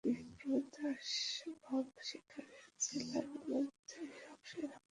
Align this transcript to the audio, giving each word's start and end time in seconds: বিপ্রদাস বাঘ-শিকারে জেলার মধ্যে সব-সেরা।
বিপ্রদাস 0.03 1.09
বাঘ-শিকারে 1.61 2.59
জেলার 2.79 3.27
মধ্যে 3.49 3.99
সব-সেরা। 4.19 4.77